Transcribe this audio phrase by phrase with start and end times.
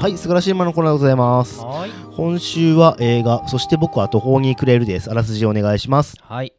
[0.00, 1.60] はい、素晴らしい馬のコーナーでございます。
[1.60, 1.90] はい。
[2.16, 5.10] 今週は映画、そして僕は途方に暮れるです。
[5.10, 6.16] あらすじお願いします。
[6.22, 6.54] はい、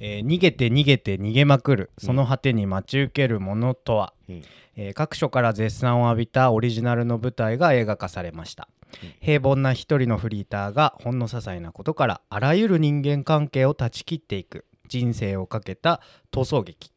[0.00, 1.92] えー逃げて逃げて逃げまくる。
[1.98, 4.42] その果てに待ち受けるものとは、うん。
[4.74, 8.66] えー各所から絶賛を浴びたオリジナルの舞台が映画化されました、
[9.20, 14.64] 平凡な一人のフリーターがほんの些細なことからあらゆる人間関係を断ち切っていく。
[14.88, 16.00] 人生をかけた
[16.32, 16.90] 逃走劇。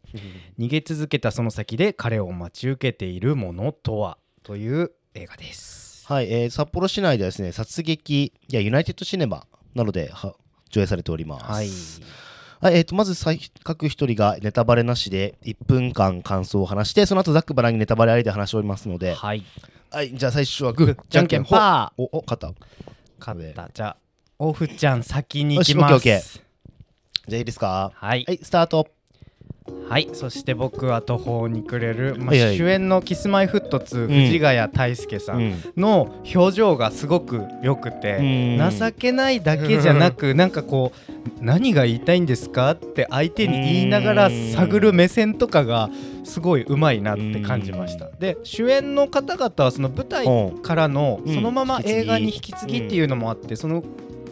[0.57, 4.18] 逃げ続けたその先で彼を待ち受けているものとは。
[4.41, 6.05] という映画です。
[6.08, 10.36] はい、えー札幌市内ではですね、殺撃やユナイテッドシネマなどでは
[10.70, 11.46] 上映されております。
[11.46, 11.70] はい。
[12.60, 19.44] はい、えー、とまず最各一人がネタバレなしで1分間感想を話して、その後ザックバランにネタバレありで話しておりますので、はい。
[19.90, 22.02] はい、じゃあ最初はグー、じゃんけんパー。
[22.02, 22.54] お、お、勝った。
[23.18, 23.70] 勝った。
[23.74, 23.98] じゃあ
[24.38, 26.44] オフちゃん先に行きまオッケーオッす
[27.26, 27.94] じゃあいいですか？
[27.96, 28.26] はい。
[28.27, 28.90] はい、スタート。
[29.90, 34.28] はいそして僕は途方に暮れる、まあ主演のキスマイフット2、ん。
[34.28, 35.44] 藤ヶ谷太輔さうん。
[35.52, 35.62] ん。
[35.78, 38.72] の表情がすごく良くて、うん。
[38.80, 45.90] 情けないだけじゃなく なんかこう何が言いたいんですかって相手に言いながらうん探る目線とかが
[46.24, 48.10] すごいうまいなって感じました。
[48.20, 51.32] で主演の方々はその舞台うんからのう。
[51.32, 53.84] んそのまま映画に引き継ぎっていうのもあってその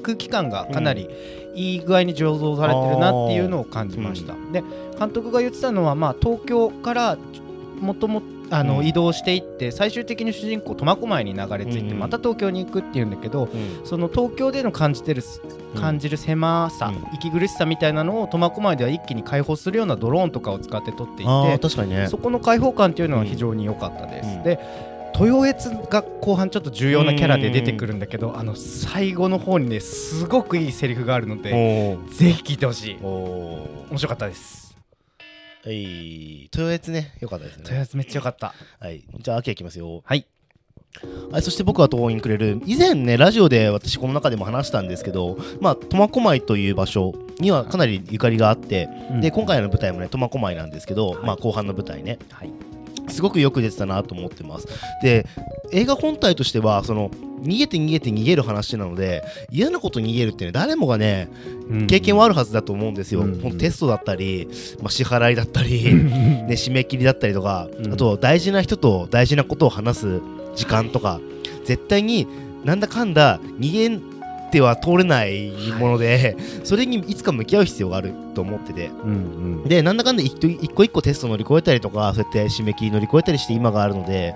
[0.03, 1.09] 空気感がかなり
[1.55, 4.35] いい具合に醸造されてるなっていうのを感じました。
[4.51, 4.63] で
[4.99, 7.17] 監督が言ってたのは、まあ、東京から
[7.79, 8.85] もともあの、うん。
[8.85, 11.99] 移動していって最終的に主人公苫小牧に流れ着いてうん。
[11.99, 13.81] また東京に行くっていうんだけど、うん。
[13.83, 15.23] その東京での感じてる
[15.73, 15.81] うん。
[15.81, 17.15] 感じる狭さ、うん。
[17.15, 22.07] 息苦しさみたいなのを苫小牧では一気に解放するようなドローンとかを使って撮っていて確かにね。
[22.07, 24.29] そこの開放感っていうのは非常に良かったです。
[24.29, 24.43] うん。
[24.43, 24.59] で
[25.19, 32.97] 豊悦が後半ちょっと重要なキャラで出てくるんだけど、あの最後の方にねすごくいいセリフがあるのでおぜひ聞いてほしい。
[33.01, 34.75] 面白かったです。
[35.65, 37.63] ーはい、豊悦ね、よかったですね。
[37.63, 38.53] 豊悦めっちゃ良かった。
[38.79, 40.01] はい、じゃあ、秋いきますよ。
[40.03, 40.25] はい。
[41.31, 42.61] はい、そして僕は東院くれる。
[42.65, 48.89] 以前ねラジオで私この中でも話したんですけどまあ苫小牧という場所にはかなりゆかりがあって、
[49.21, 51.25] で今回の舞台もね苫小牧なんですけど、はい。
[51.25, 52.19] まあ後半の舞台ね。
[52.31, 52.51] はい
[53.09, 54.67] すごくよく出てたなと思ってます。
[55.01, 55.25] で
[55.71, 57.09] 映画本体としてはその
[57.41, 61.29] 逃げて逃げて逃げる話なので嫌なこと逃げるってね誰もがね
[61.87, 63.39] 経験はあるはずだと思うんですよ、うん。
[63.41, 64.47] ほんとテストだったり、
[64.79, 67.93] まあ、支払いだったり、 ね、締め切りだったりとか、うん。
[67.93, 70.21] あと大事な人と大事なことを話す
[70.55, 71.19] 時間とか
[71.65, 72.27] 絶対に
[72.63, 73.89] なんだかんだ逃げ
[74.53, 78.87] ては通れないもので、それにいつか向き合う必要があると思ってて。
[78.87, 79.13] うんう
[79.61, 79.63] ん。
[79.67, 84.35] でなんだかんだ一個一個テスト乗り越えたりとかそうやって締め切り乗り越えたりして今があるので、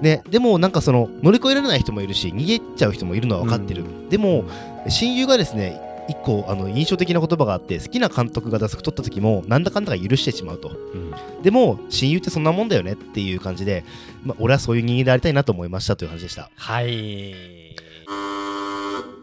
[0.00, 4.44] ね、でもなんかその乗り越えられない人もいるし逃げちゃう人もいるのは分かってる、でも
[4.88, 10.70] 親友がですね一個あの印象的な言葉があって好きな監督が打席取った時もなんだかんだが許してしまうと。
[10.70, 11.42] うん。
[11.42, 13.84] でも親友ってそんなもんだよねっていう感じで、
[14.24, 16.50] まあ、俺はそういう人間でありたいなと思いましたという話でした。
[16.54, 17.87] はい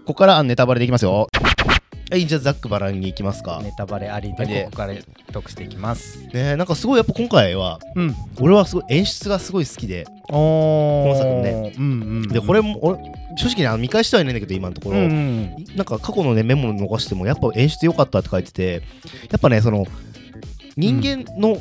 [0.05, 1.27] ここからあネタバレでいきますよ。
[2.11, 4.93] はいじゃあザックバランに行きますか、ネタバレありででここから
[5.33, 6.19] トークしていきます。
[6.27, 8.16] ねなんかすごいやっぱ今回はうん。
[8.39, 10.05] 俺はすごい演出がすごい好きで。
[10.29, 11.73] おこの作品ね。
[11.75, 11.85] うんう
[12.19, 12.99] んでこれも俺
[13.35, 15.66] 正直ね見返してはいないんだけど今のところ、うんうん。
[15.75, 18.83] なんか過去のねメモを残してもやっぱ演出良かったって書いてて
[19.31, 19.87] やっぱねその
[20.77, 21.57] 人間の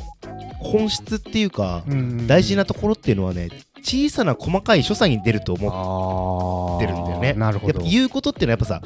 [0.59, 2.27] 本質っていうか、うん。
[2.27, 3.49] 大事なところっていうのはね
[3.85, 7.33] 小さな細かい所作に出ると思あってるんだよね。
[7.33, 7.73] なるほど。
[7.73, 8.81] やっぱ言うことっていうのはやっぱさ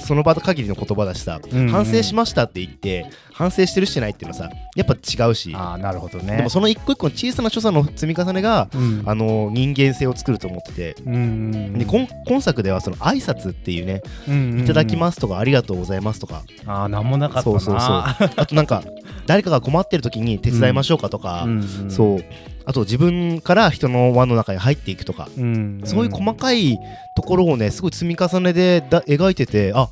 [0.00, 1.68] その場限りの言葉だしさ、うんうん。
[1.68, 5.52] 反省しましたって言って反省してるしてないっていうのはさやっぱ違うし。
[5.54, 6.38] あーなるほどね。
[6.38, 9.02] でもその一個一個の小さな所作の積み重ねが、うん。
[9.04, 14.60] あの人間性を作ると思ってて、うんうんで今今作ではその挨拶っていうねうんうんうん。
[14.60, 16.44] いただきますとかありがとうございますとか。
[16.64, 17.60] あーなんもなかったな。
[17.60, 18.30] そうそうそう。
[18.36, 18.82] あとなんか
[19.26, 21.90] 誰かが困ってる時に手伝いましょうかとか、うんうん。
[21.90, 22.24] そう
[22.70, 25.82] あと自分から人の輪の中に入っていくとか、うん。
[25.84, 26.78] そういう細かい
[27.16, 29.88] ところをねすごい積み重ねでだ描いててあ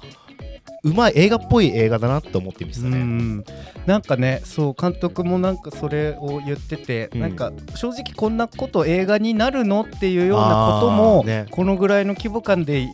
[0.84, 2.98] うまい映画っぽい映画だなって思って見てたうね。
[2.98, 3.44] ん。
[3.84, 7.20] なんかねそう監督もなんかそれを言ってて、うん。
[7.20, 11.46] なんか正直こんなこと映画になるのっていうようなことも、ね。
[11.50, 12.86] このぐらいの規模感で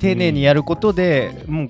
[0.00, 1.68] 丁寧にやることで、もう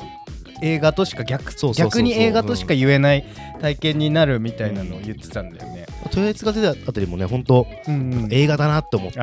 [0.63, 3.25] 映画としか逆逆に映画としか言えない
[3.61, 5.87] 体験になるみたいなのを言ってたんだよね。
[6.05, 8.29] 豊悦が出たあたりもね本当うんうん。
[8.31, 9.21] 映画だなって思って。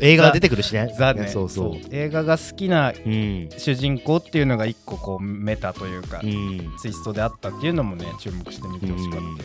[0.02, 0.92] 映画が出てくるしね。
[0.96, 1.28] ザね。
[1.28, 1.76] そうそう。
[1.90, 3.48] 映画が好きなうん。
[3.56, 6.72] 主人公っていうのが一個こうメタというか、うん。
[6.78, 9.36] ツイストであったっていうのもね注目して見てほしかったよね。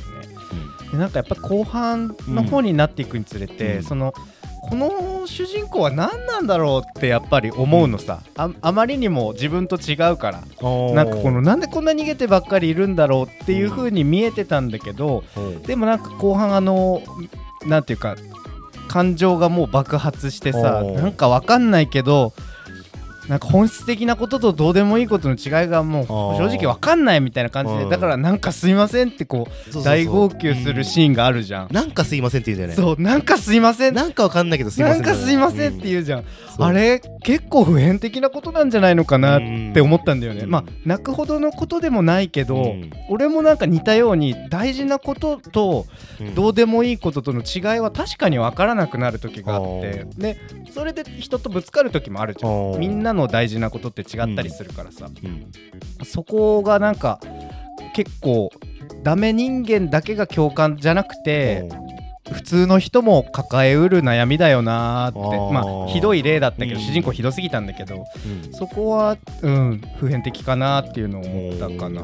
[0.84, 0.92] うん。
[0.92, 3.84] でなんかやっぱ後半の方になっていくにつれて、うん。
[3.84, 4.14] その
[4.70, 10.44] この主人公は何なんだろうってやっぱり思うのさ、ああまりにも自分と違うから。
[10.94, 15.62] なんかこのなんでこんな逃げてばっかりいるんだろうっていう風に見えてたんだけど、うん。
[15.64, 17.02] でもなんか後半あの
[17.66, 18.16] なんていうか
[18.88, 22.34] 感情がもう爆発してさなんかわかんないけど
[23.28, 26.06] なんか本質的なこととどうでもいいことの違いがもう
[26.38, 27.90] 正直わかんないみたいな感じでうん。
[27.90, 31.68] だからなんかすいませんってこそう大号泣するシーンがあるじゃん。
[31.72, 32.96] なんかすいませんって言うんだよね。
[32.96, 33.94] そうなんかすいません。
[33.94, 35.02] なんかわかんないけどすいません。
[35.04, 36.26] なんかすいませんってう言うじゃん、
[36.58, 39.40] あれ結構普遍的なことなんじゃないのかなっ
[39.74, 40.50] て思ったんだよね、うん。
[40.50, 42.90] まあ泣くほどのことでもないけど、うん。
[43.10, 45.86] 俺もなんか似たように大事なことと
[46.20, 46.36] うん。
[46.36, 50.38] どうでもいいこととの違いは確かに分からなくなる時があってあで
[50.72, 52.78] それで人とぶつかる時もあるじゃあんー。
[52.78, 55.52] みんなの大事なことって違ったりするからさ、うん。
[56.06, 57.20] そこがなんか
[57.96, 58.52] 結構
[59.04, 61.70] ダメ人間だけが共感じゃなくて
[62.32, 65.54] 普通の人も抱えうる悩みだよなーって。
[65.54, 66.80] まあひどい例だったけど、うん。
[66.82, 68.06] 主人公ひどすぎたんだけど
[68.48, 68.54] うん。
[68.54, 72.02] そこはうん普遍的かなっていうのを思ったかな。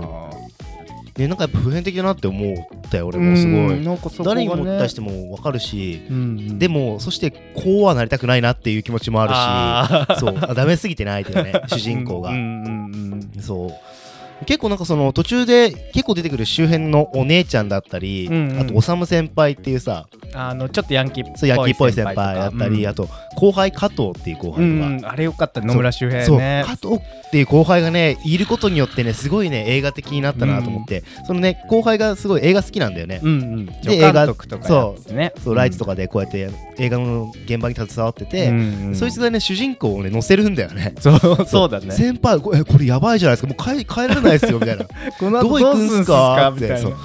[1.17, 2.53] ねなんかやっぱ普遍的だなって思
[2.89, 3.97] ったよ俺もすごうんいね。
[4.23, 6.19] 誰にも対してもわかるしうんう
[6.53, 6.59] ん。
[6.59, 10.37] でもそしてこうはなりたくないなっていう気持ちもあるしそう。
[10.41, 12.31] あダメすぎてないっていうね 主人公が。
[12.31, 13.41] うんうんうん。
[13.41, 14.45] そう。
[14.45, 18.59] 結構なんかその途中で結構出てくる周辺のお姉ちゃんだったり、うんうん。
[18.61, 22.89] あとおさむ先輩っていうさあのちょっとヤンキーっぽいそうヤンキーっぽい先輩だったり、うん。
[22.89, 26.99] あと後輩加藤っていう後輩が、うんうん、あれよかった野村周平そうね加藤っ
[27.31, 33.65] ていう後輩がねいることによってねすごいね映画的になったなと思って、そのね後輩がすごい映画好きなんだよね、うんうん。
[33.65, 35.33] で助監督とかやつね。
[35.43, 38.95] そうライチとかかでこうやって映画の現場に携わってて、うんうん。
[38.95, 40.93] そいつがね主人公をね乗せるんだよね。
[40.99, 41.91] そうそうだね。
[41.91, 43.71] 先輩これこれやばいじゃないですか。
[43.71, 44.85] もう帰帰られないですよみたいな。
[45.19, 45.89] この後どこ行くんすか？
[45.89, 46.51] どうすんすか？
[46.55, 46.95] みたいなってそう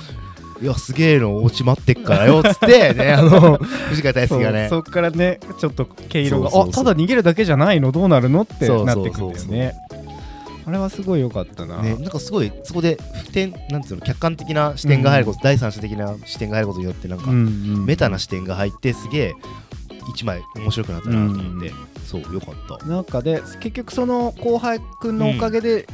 [0.64, 3.58] いやすげえの落ち待ってっからよっつって ねあの
[3.90, 4.68] 藤川大輔がね。
[4.70, 7.92] そっからねちょっと毛色があただ逃げるだけじゃないの？
[7.92, 8.42] どうなるの？
[8.42, 9.74] ってなってくんだそうそうそうよね。
[10.66, 17.40] あれはすごい良かったな、ね、なんかすごいそこで普天なんていうの客観的な視点が入ること、第三者的な視点が入ることによってなんか、うんう
[17.80, 17.84] ん。
[17.84, 19.34] メタな視点が入ってすげえ
[20.14, 21.70] 一枚面白くなったなと思って、
[22.06, 22.86] そうよかった。
[22.86, 25.86] なんかで結局その後輩くんのおかげで、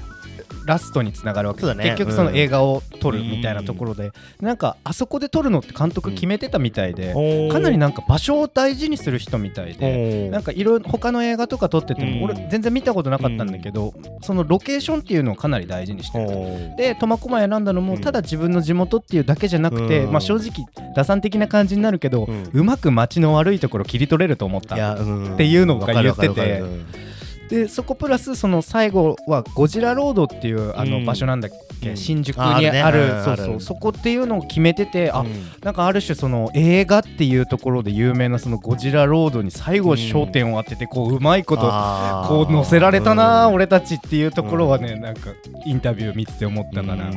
[0.66, 1.84] ラストにつながるわけそうだね。
[1.84, 7.14] 結局その映画を撮るみたいなところで、なんかあそこで撮るのって監督決めてたみたいで、
[7.50, 10.30] かなりなんか場所を大事にする人みたいで。
[10.30, 12.24] なんかいろいろ他の映画とか撮ってても、うん。
[12.24, 13.92] 俺全然見たことなかったんだけど、
[14.22, 16.76] そのロケーションっていうのをかなり大事にしてる。
[16.76, 18.00] で苫小牧選んだのもうん。
[18.00, 20.12] ただ自分の地元っていうだけじゃなくて、うん。
[20.12, 26.62] まあ、正直打算的な感じになるけど、ううんまく街の悪いところ切り取れると思ったっていうのが言ってて
[27.50, 30.90] でそこプラスその最後はゴジラロードっていうあうん。
[30.90, 31.50] の場所なんだっ
[31.82, 31.96] け、うん。
[31.96, 32.84] 新宿にあある。
[32.84, 32.90] あ
[33.36, 33.54] るね。
[33.54, 35.28] うんそこっていうのを決めててあ、うん。
[35.62, 41.62] なんかある種その映画っていうところで有名なそのゴジラロードに最後焦点を当ててこううまいこと
[42.28, 45.30] こう乗せられたな、うん俺たちっていうところはね、なんか
[45.66, 47.10] インタビュー見てて思ったかな。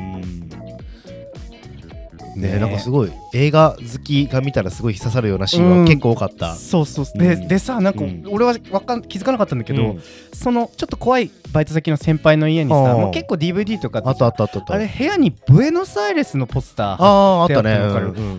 [2.35, 2.53] うんね。
[2.53, 2.59] ね。
[2.59, 6.55] なんかすごい映画好きが見たらすごい刺さるようなシーンは結構多かった。
[6.55, 7.05] そうそう。
[7.15, 7.47] で,、うん。
[7.47, 8.23] でさなんかうん。
[8.29, 10.01] 俺はわかん気づかなかったんだけど、うん。
[10.33, 17.73] そのちょっと怖いバイト先の先輩の家にさもう結構 DVD とかあったあったあったあれ部屋にブエノスアイレスのポスターあああったね。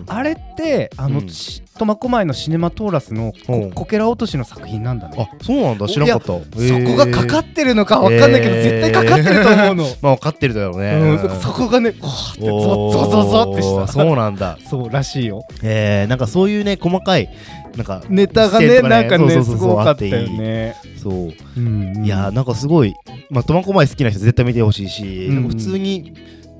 [0.07, 1.29] あれってあの、うん。
[1.29, 3.33] し苫小牧のシネマトーラスの
[3.73, 5.29] こけら落としの作品なんだね。
[5.31, 5.87] あそうなんだ。
[5.87, 6.27] 知らなかった。
[6.27, 10.95] そこがかかっってるのかわかんないけど、えー絶対かかってると思うの、まあ分かってるだろうね。
[10.95, 13.87] うん、そそこがねわーってゾゾゾゾってした。
[13.87, 14.57] そうなんだ。
[14.69, 15.45] そうらしいよ。
[15.63, 17.29] えー、なんかそういうね細かい
[17.77, 20.37] なんかネタがねなんかねすごかったよあっていい。
[20.37, 21.13] ねそう。
[21.13, 22.05] うんうん。
[22.05, 22.93] いやーなんかすごい
[23.29, 25.47] まあ苫小牧好きな人絶対見てほしいし、うん。
[25.47, 26.13] 普通に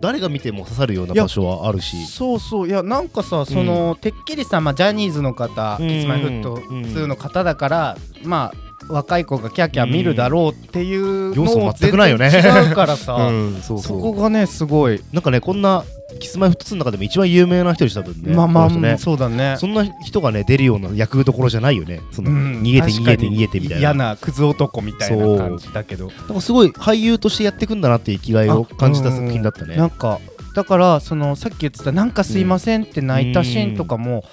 [0.05, 2.05] 誰が見ても刺さるような場所はあるし。
[2.05, 2.67] そうそう。
[2.67, 5.87] いやなんかさその、てっきりさ、まあ、ジャニーズの方、うん。
[5.87, 12.29] キスマイフット2の方だから、まあ若い子がキャーキャー見るだろうっていうの要素を全くないよね。
[12.29, 15.83] 全然違うからさ、 うんそこがねすごい、なんかねこんな
[16.19, 18.97] キスマイフット2の中でも一番有名な人でしたもんねまあまあ、ね。
[18.97, 19.55] そうだね。
[19.57, 22.01] そんな人がね出るような役どころじゃないよね。
[22.11, 23.79] その、うん逃げて逃げて逃げてみたいな。
[23.79, 26.11] 嫌なクズ男みたいな感じだけど。
[26.27, 29.75] なんかすごい俳優としてやっていくんだなっていう生きがいを感じた作品だったね。
[29.75, 30.19] なんか
[30.55, 34.23] だからそのさっき言ってた「なんかすいません」って泣いたシーンとかも、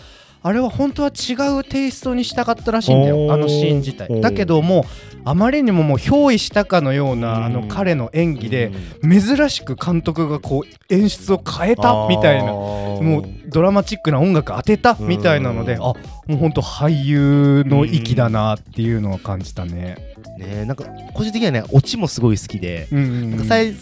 [0.44, 3.32] あれは本当は違うテイストにしたかったらしいんだよ。
[3.32, 4.20] あのシーン自体。
[4.20, 4.84] だけどもう
[5.24, 8.72] あまりにももう憑依したかのようなうんあの彼の演技で
[9.02, 9.20] うん。
[9.20, 12.52] 珍しく監督がこう演出を変えたみたいな。
[12.52, 15.94] ももうドラマチックな音楽当てたみたいなのでうんあも
[16.30, 19.96] う本当俳優の域だなっていうのは感じたね。
[20.38, 20.84] ねなんか
[21.14, 23.30] 個人的にはねオチもすごい好きで、うんうん。
[23.30, 23.74] なんか最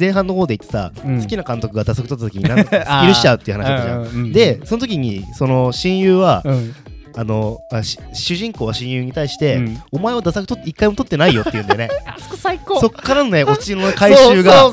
[0.00, 1.20] 前半の方で言ってさ、うん。
[1.20, 4.32] 好きな監督が打足取った時になんか 許しちゃうっていう話だったじゃん。
[4.32, 6.74] でその時にその親友は、うん。
[7.16, 9.82] あのあし主人公は親友に対して、うん。
[9.90, 11.88] お前は打足取って一回も取ってないよって言うんだよね。
[12.06, 12.80] あそこ最高。
[12.80, 14.72] そっからのね オチの回収がお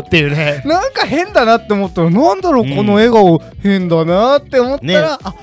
[0.00, 0.62] ーっていうね。
[0.64, 2.76] なんか変だなって思ったらなんだろう、うん。
[2.76, 5.18] この笑顔変だなって思ったら、ね。
[5.24, 5.34] あ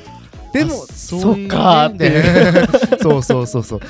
[0.54, 2.98] でもあそっかーって。
[3.02, 3.82] そうそうそうそう。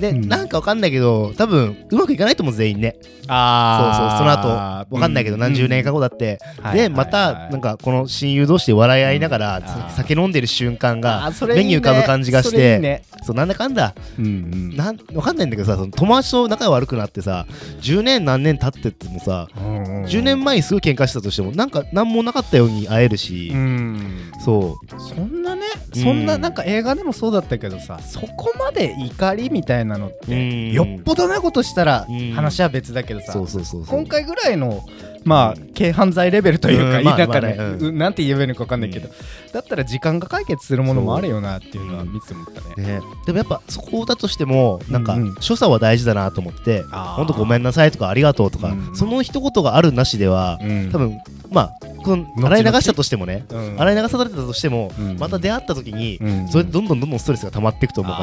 [0.00, 0.28] で、うん。
[0.28, 2.96] なんかわかんないけど多分うまくいかないと思う全員ね。
[3.00, 6.38] そうそうその後わかんないけど何十年か後だって、
[6.72, 13.94] でまたなんかかこの親友同士で笑い合いながら、酒飲んでる瞬間が目に浮かぶ感じがしてそうなんだかんだ。
[14.18, 14.76] うんうん。
[14.76, 17.46] なんわかんないんだけどさその友達と仲が悪くなってさ
[17.82, 24.32] 10年何年経ってってもさ10年前にすごい喧嘩したとしてもなんか何もなかったように会えるし、うん。
[24.44, 25.00] そう。
[25.00, 25.54] そんな
[25.94, 30.72] そんななんか映画でもそうだったけどさそこまで怒りみたいなのってうん。
[30.72, 32.32] よっぽどなことしたらうん。
[32.32, 33.98] 話は別だけどさそうそうそうそう。
[33.98, 34.84] 今回ぐらいの
[35.24, 39.08] まあ軽犯罪レベルというかうんまあ言いながらなんて言えばいいのか分かんないけど
[39.52, 42.86] だったら時間が解決するものもあるよなっていうのは見て思ったね。
[42.86, 48.90] ね、でもやっぱそこだとしてもなんか所作は大事だなと思ってあー「ほんとごめんなさい」とか「ありがとう」とか、うん。
[48.94, 50.90] その一言があるなしでは、うん。
[50.92, 51.18] 多分
[51.50, 53.80] まあこの々洗い流したとしてもねうん。
[53.80, 55.18] 洗い流されてたとしても、うん。
[55.18, 56.48] また出会った時に、うん。
[56.48, 58.22] それでどんどんどんどんストレスが溜まっていくと思うか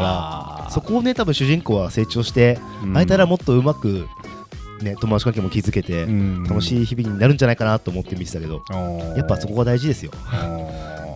[0.65, 2.93] らそこをね多分主人公は成長して、うん。
[2.93, 4.07] 会えたらもっとうまく、
[4.81, 6.43] ね、友達関係も築けて、うん。
[6.43, 8.63] 楽しい日々になるんじゃないかなと思って見てたけど、
[9.15, 10.11] やっぱそこが大事ですよ。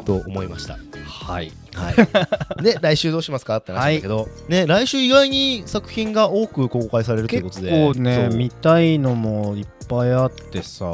[0.06, 0.78] と思いました。
[1.06, 1.92] はいは
[2.60, 10.92] い、で 来週どうしますかって話なんだけど、ね、来週意外に作品が多く公開されるということ結で構ね見たいのもいっぱいあってさ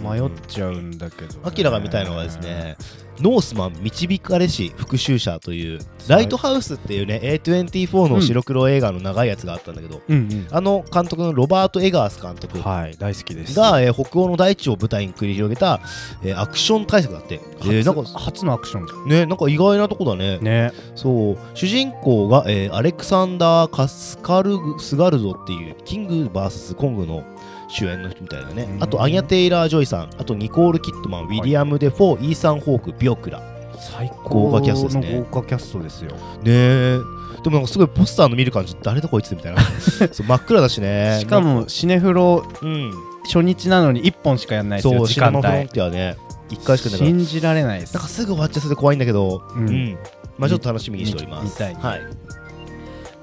[0.00, 1.40] 迷っちゃうんだけどね。
[1.44, 2.76] アキラが見たいのはですね
[3.20, 10.46] ノースマン導かれし復讐者というライトハウスっていうね A24 の白黒映画の長いやつがあったんだけど、うんうん。
[10.50, 13.58] あの監督のロバート・エガース監督はい大好きです。
[13.58, 15.80] が、えー北欧の大地を舞台に繰り広げた、
[16.22, 20.38] えーアクション大作だって、えーなんか初初のアクションだねなんか意外なとこだね。
[20.38, 20.72] ね。
[20.94, 21.38] そう。
[21.54, 27.24] 主人公が、えーアレクサンダー・カスカルグスガルドっていうキング VS コングの
[27.68, 28.68] 主演の人みたいだね。
[28.76, 28.82] うん。
[28.82, 30.10] あとアニャ・テイラー・ジョイさん。
[30.18, 33.40] あとニコール・キットマン、ウィリアム・デ・フォーイーサン・ホークビオクラ。
[33.78, 35.12] 最高豪華キャストですね。
[35.18, 36.10] の豪華キャストですよ。
[36.10, 36.98] ねえ。
[37.42, 39.60] でもなんかすごいポスターの見る感じ誰だこいつみたいな。
[40.12, 41.18] そう真っ暗だしね。
[41.20, 42.92] しかもシネフロうん
[43.28, 46.16] 初日なのに1本しかやんないですそうよ時間帯ティアね
[46.48, 47.94] 1回しか信じられないです。
[47.94, 49.66] なんかすぐ終わっちゃそうで怖いんだけどううん。
[49.66, 49.98] ん、
[50.38, 51.44] まあちょっと楽しみにしております。
[51.44, 51.74] 見見たい。
[51.74, 52.00] ねはい。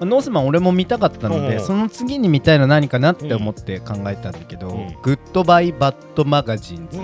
[0.01, 6.99] ノースマン俺も見たかったのうんでその次に見たいの何かなって思って考えたんだけどうん「グッドバイ・バッド・マガジンズ」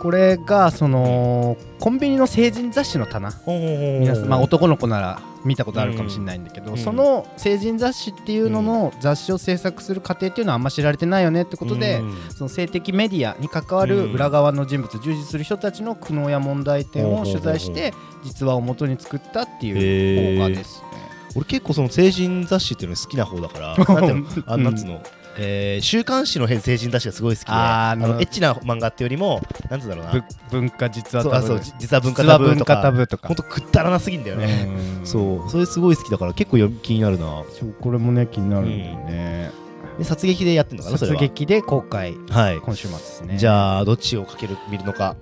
[0.00, 3.32] これがそのコンビニの成人雑誌の棚。
[3.46, 6.78] 皆さんまあ男の子なら見たことあるかもしれないんだけど、うん。
[6.78, 12.14] その成人雑誌っていうのの雑誌を制作する過程っていうのはあんま知られてないよねってことで、うん。
[12.30, 17.92] その性的メディアに関わる裏側の人物、従事する人たちの苦悩や問題点を取材して
[18.24, 20.88] 実話を元に作ったっていう動画ですね。
[21.34, 25.02] 俺結構その成人雑誌っていうの好きな方だから なんていうのあなんつうの、
[25.40, 29.40] えー週刊誌の成人雑誌がすごい好きであののエッチな漫画ってよりも
[29.70, 30.12] なんつうんだろうな。
[30.12, 32.82] ぶ文化実話そうあそうタブーじ実は文化実話文化タブーとか。
[32.82, 33.28] タブーとか。
[33.28, 34.66] ほんとくったらなすぎんだよね、
[35.00, 35.06] うん。
[35.06, 35.50] そう。
[35.50, 37.44] それすごい好きだから結構気になるな。
[37.58, 39.52] そうこれもね気になるんだよね、
[39.98, 41.18] で殺撃でやってんのかなそれは？
[41.18, 42.14] 殺撃で公開。
[42.30, 42.58] はい。
[42.58, 43.38] 今週末ですね。
[43.38, 45.16] じゃあどっちをかける見るのか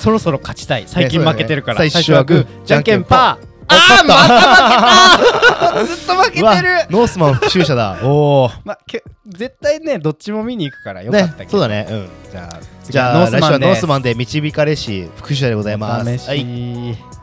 [0.00, 0.84] そろそろ勝ちたい。
[0.86, 2.46] 最近負けてるから、最初はグー。
[2.64, 6.44] じゃんけんパーあまた負けたずっと負けてる。
[6.90, 7.98] ノースマン復讐者だ。
[8.04, 11.44] おおまけ絶対ねどっちも見に行くからよかったねけ。
[11.44, 11.86] ど、そうだね。
[11.88, 12.08] うん。
[12.30, 16.28] じゃあ次じゃあ来週はノースマンンで導かれし復讐者でございます。
[16.28, 17.19] はい